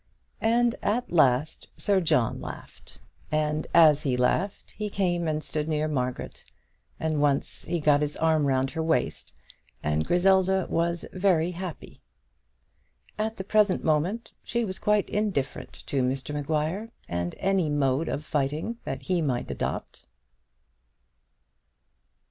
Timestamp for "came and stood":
4.89-5.67